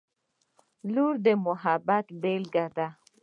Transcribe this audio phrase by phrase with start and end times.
[0.93, 2.87] •لور د محبت یوه بېلګه ده.